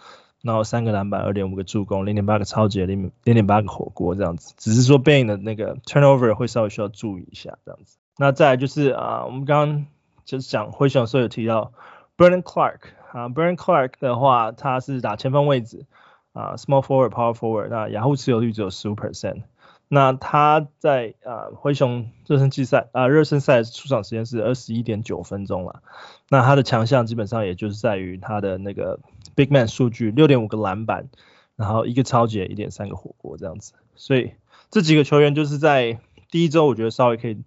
[0.42, 4.54] 然后三个篮板，二点五个助攻，零点八个抄截，零零点八个火锅这样子。
[4.56, 7.96] 只是说 Bane 的那个 turnover 会稍微需要注意一下这样子。
[8.16, 9.86] 那再来就是啊、我们刚刚。
[10.28, 11.72] 就是讲灰熊的时候有提到
[12.18, 12.80] Brandon Clark
[13.12, 15.86] 啊，Brandon Clark 的话，他是打前锋位置
[16.34, 19.44] 啊，small forward、power forward，那雅虎持有率只有十五 percent。
[19.88, 25.82] 那他在啊灰熊热身季赛啊热身赛出场时间是二十一点九分钟了。
[26.28, 29.00] 那他的强项基本上也就是在于他的那个
[29.34, 31.08] big man 数据，六点五个篮板，
[31.56, 33.72] 然后一个抄截，一点三个火锅这样子。
[33.94, 34.32] 所以
[34.70, 35.98] 这几个球员就是在
[36.30, 37.42] 第一周，我觉得稍微可以。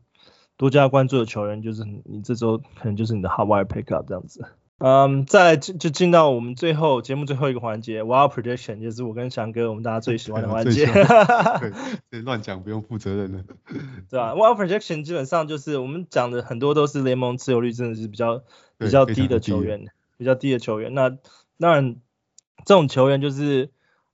[0.62, 4.46] 多加关注的球员，就是你这周可能就是你的 hot wire pickup 这样子。
[4.78, 10.86] 嗯，再来就就进到我们最后节目最后一个环节，wild prediction，就是我跟翔哥我们大家最喜欢的环节。
[12.12, 13.44] 对，乱讲不用负责任的。
[14.08, 18.44] 对吧？wild prediction 基本上就是我们讲的很多都是联盟持有率真的是比较
[18.78, 20.94] 比较低的球员，比较低的球员。
[20.94, 21.10] 那
[21.58, 21.96] 当然
[22.66, 23.72] 这种球员就是。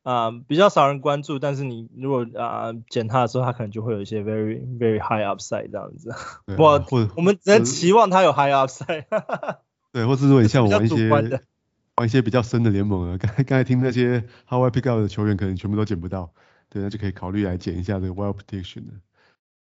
[0.08, 6.16] 啊、呃，比较少人关注，但是你如果啊捡、呃、他的时候，他可能就会有一些 very very high upside 这样子。
[6.58, 6.82] 我
[7.18, 9.04] 我们只能期望他有 high upside。
[9.92, 16.32] 对，或是说你像我玩一些玩一些比较深的联盟啊，刚才刚才听那些 hot wire pick up 的球员，可能全部都捡不到，
[16.70, 18.94] 对，那就可以考虑来捡一下这个 wild prediction 的。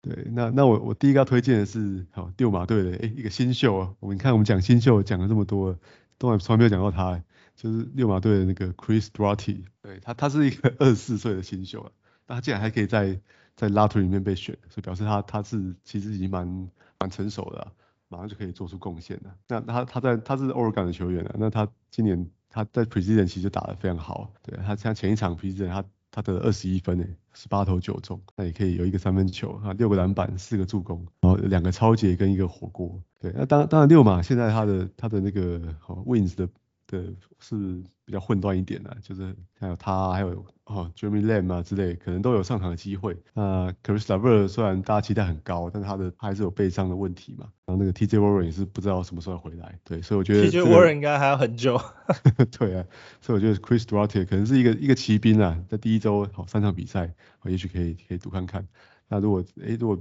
[0.02, 5.76] 对，那那我我第一个要推荐的是好六马队的诶一个新秀啊，我们看我们讲新秀讲了这么多，
[6.18, 7.22] 都还从来没有讲到他。
[7.62, 11.90] 就是六马队的那个 Chris Duarte，对他，他是一个二十四岁的新秀啊，
[12.28, 13.20] 但他竟然还可以在
[13.56, 16.70] 在 lottery 里面被选，所以表示他他是其实已经蛮
[17.00, 17.72] 蛮成熟的，
[18.08, 19.36] 马上就可以做出贡献了。
[19.48, 33.02] 那他他在他是 Oregon 的球员啊，那他今年他在 Preseason 其实打得非常好，对他像前一场 Preseason 他他得了二十一分诶，十八投九中，那也可以有一个三分球啊，六个篮板，四个助攻，然后两个超截跟一个火锅。
[33.20, 35.60] 对，那当当然六马现在他的他的那个
[36.06, 36.48] Wins 的。
[36.92, 37.56] 对，是
[38.04, 43.16] 比较混乱一点的，就是还有他，还有哦，Jeremy Lamb 啊之类，可能都有上场的机会。
[43.36, 47.48] 那 Chris LeVert 虽然大家期待很高，但是他的他还是有背伤的问题嘛。
[47.68, 49.78] 然后那个 TJ Warren 也是不知道什么时候回来。
[49.84, 51.80] 对，所以我觉得、这个、TJ Warren 应该还要很久。
[52.58, 52.84] 对啊，
[53.22, 58.68] 所以我觉得 Chris Duarte 可能是一个一个骑兵啊，在第一周好三场比赛，我也许可以可以赌看看。
[59.08, 60.00] 那如果诶如果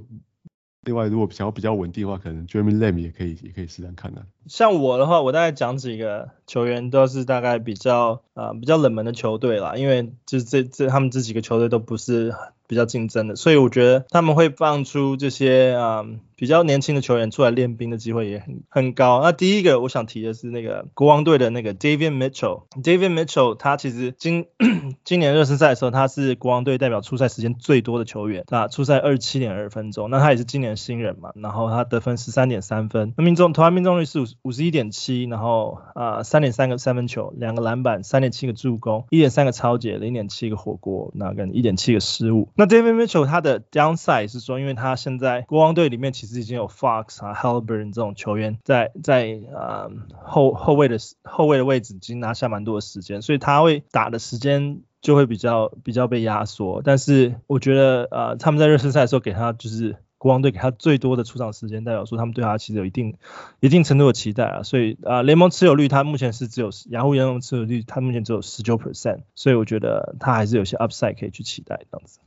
[0.83, 4.25] 另外，如果想要比较稳定的话，可能 Jeremy Lamb 也可以，也可以试试看的。
[4.49, 12.35] 像我的话，我大概讲几个球员都是大概比较啊、比较冷门的球队啦，因为就是这这他们这几个球队都不是
[12.67, 16.05] 比较竞争的，所以我觉得他们会放出这些啊。
[16.39, 19.21] 比较年轻的球员出来练兵的机会也很很高。
[19.25, 24.47] 那第一个我想提的是那个国王队的那个 David Mitchell，David Mitchell 他其实今
[25.03, 30.11] 今年热身赛的时候，他是国王队代表出赛时间最多的球员啊，出赛二十七点二分钟。
[30.11, 42.49] 那他也是今年新人嘛，然后他得分十三点三分，那命中投篮命中率是五十一点七，然后啊三点三个三分球，两个篮板，三点七个助攻，一点三个抄截，零点七个火锅，那跟一点七个失误。
[42.55, 49.91] 那 David Mitchell 他的 downside 是说，因为他现在国王队里面其实已经有 Fox 啊，Haliburton 这种球员在在呃
[50.23, 56.83] 后后卫的后卫的位置已经拿下蛮多的时间，所以他会打的时间就会比较比较被压缩。
[56.85, 63.17] 但是我觉得呃他们在热身赛的时候给他就是国王队给他最多的出场时间，代表说他们对他其实有一定
[63.61, 64.63] 一定程度的期待啊。
[64.63, 72.19] 所以啊、呃、联盟持有率他目前是只有雅虎联盟持有率他目前只有十九 percent，所以我觉得他还是有些 upside 可以去期待这样子。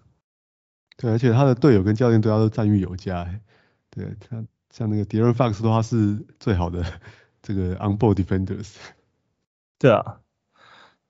[0.98, 3.30] 对，而且他的队友跟教练对他都赞誉有加。
[3.90, 6.86] 对他像那个 De'Aaron Fox 的话是最好的
[7.42, 8.76] 这个 on board defenders。
[9.78, 10.21] 对啊，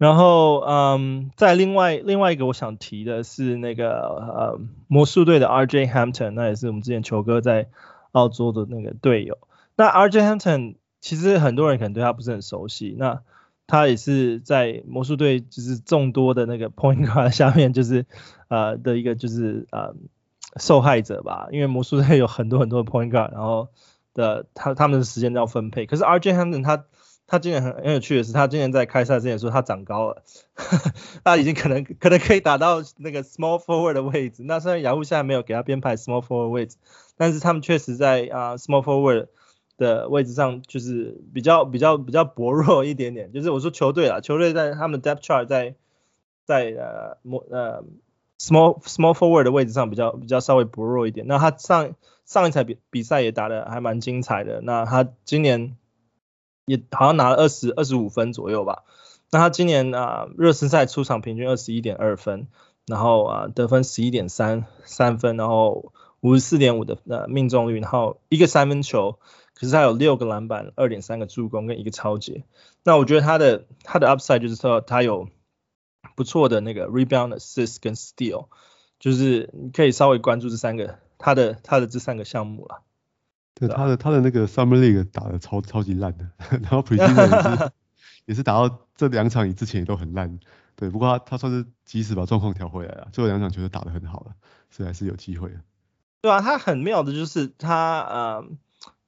[0.02, 7.68] 然后嗯，在另外另外一个我想提的是那个呃魔术队的 RJ Hampton，那也是我们之前球哥在
[8.12, 9.38] 澳洲的那个队友。
[9.76, 13.22] 那 RJ Hampton 其实很多人可能对他不是很熟悉，那
[13.68, 18.08] 他也是在魔术队就是众多的那个 point guard 下面就是
[18.47, 19.93] 呃的一个就是呃。
[20.58, 23.70] 受害者吧，因为魔术队有很多很多的 point guard，然后
[24.14, 25.86] 的他他们的时间都要分配。
[25.86, 26.84] 可是 RJ Hampton 他
[27.32, 30.22] 他今年很很有趣的是，他今年在开赛之前说他长高了，
[31.24, 34.44] 他已经可能可能可以打到那个 small forward 的位置。
[34.44, 36.76] 那虽然雅虎现在没有给他编排 small forward 位置，
[37.16, 39.28] 但是他们确实在啊、small forward
[39.78, 43.32] 的位置上就是比较比较比较薄弱一点点。
[43.32, 45.76] 就是我说球队啊，球队在他们 depth chart 在
[46.46, 47.84] 在呃魔呃。
[48.42, 51.28] small small forward 的位置上比较比较稍微薄弱一点。
[51.28, 51.94] 那他上
[52.26, 54.62] 上一场比比赛也打得还蛮精彩的。
[54.62, 55.78] 那他今年
[56.72, 58.84] 也好像拿了二十二十五分左右吧。
[59.30, 62.47] 那他今年啊热身赛出场平均二十一点二分，
[62.88, 65.91] 然后啊得分十一点三三分，然后
[66.22, 69.19] 五十四点五的呃命中率，然后一个三分球，
[69.53, 72.43] 可是他有六个篮板，二点三个助攻跟一个抄截。
[72.84, 75.28] 那我觉得他的他的 upside 就是说他有。
[76.13, 78.47] 不错的那个 rebound、assist 跟 steal，
[78.99, 82.82] 就是你可以稍微关注这三个他的他的这三个项目了。
[83.56, 86.26] 对，他的他的那个 summer league 打的超超级烂的，
[86.62, 87.72] 然后 preseason 也是
[88.28, 90.39] 也是打到这两场之前也都很烂。
[90.76, 94.34] 对，不过他他算是及时把状况调回来了，最后两场球都打得很好了，
[94.70, 95.56] 所以还是有机会的。
[96.22, 98.45] 对啊，他很妙的就是他呃，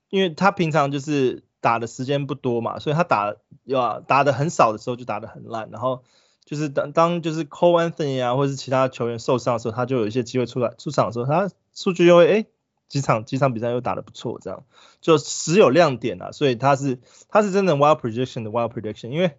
[0.10, 6.04] 因为他平常就是打的时间不多嘛，所以他打要啊打的很少的时候就打的很烂，然后。
[6.46, 12.46] 就是当当就是 Cole Anthony 啊，或者是其他球员受伤的时候，他就有一些机会出来出场的时候，他数据又会哎
[12.88, 14.64] 几场几场比赛又打得不错，这样
[15.02, 19.32] 就时有亮点啊，所以他是他是真的 wild prediction 的 wild prediction，因为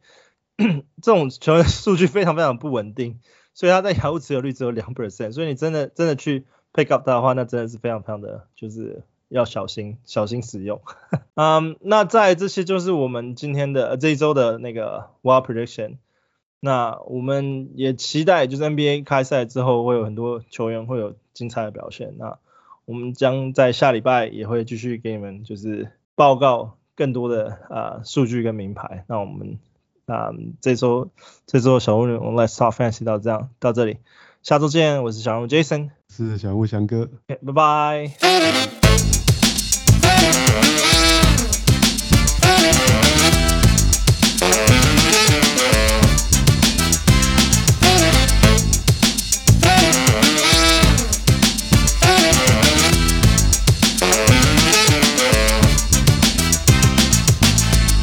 [1.02, 3.20] 这种球员数据非常非常不稳定，
[3.54, 10.80] 所以他在雅虎持有率只有两 percent，所以你真的真的去 pick up 他的话，那真的是非常非常的就是要小心小心使用。
[11.34, 15.98] 嗯、那在这些就是我们今天的这一周的那个 wild prediction。
[16.60, 22.14] 那我们也期待，就是 NBA 开赛之后会有很多球员会有精彩的表现。
[22.16, 22.38] 那
[22.86, 29.04] 我们将在下礼拜也会继续给你们就是报告更多的啊数据跟名牌。
[29.08, 29.58] 那我们
[30.06, 30.30] 啊
[30.60, 31.10] 这周
[31.46, 33.98] 这周小人物 Let's Talk Fantasy 到这样到这里，
[34.42, 35.02] 下周见。
[35.02, 38.10] 我是小人物 Jason，是小人物翔哥，拜拜。